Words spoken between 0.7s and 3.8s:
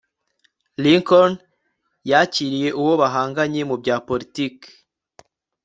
Lincoln yakiriye uwo bahanganye mu